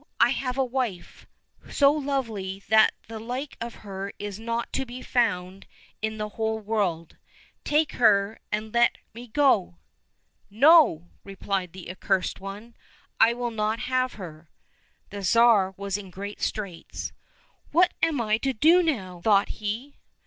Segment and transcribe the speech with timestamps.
[0.19, 1.27] I have a wife
[1.69, 5.67] so lovely that the like of her is not to be found
[6.01, 7.17] in the whole world,
[7.63, 9.75] take her and let me go!"—"
[10.65, 12.75] No!" repHed the Accursed One,"
[13.19, 14.49] I will not have her."
[15.11, 17.13] The Tsar was in great straits."
[17.71, 19.97] What am I to do now?" thought he.